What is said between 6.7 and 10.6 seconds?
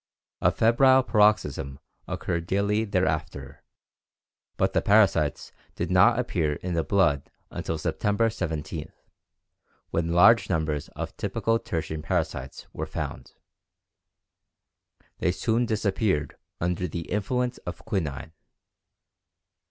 the blood until September 17, when large